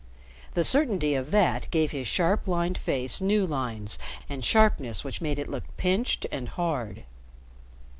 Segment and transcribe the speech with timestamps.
[0.55, 5.37] The certainty of that gave his sharp, lined face new lines and sharpness which made
[5.37, 7.03] it look pinched and hard.